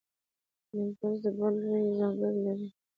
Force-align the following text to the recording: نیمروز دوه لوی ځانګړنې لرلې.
نیمروز 0.73 1.19
دوه 1.35 1.47
لوی 1.59 1.83
ځانګړنې 1.99 2.41
لرلې. 2.43 2.69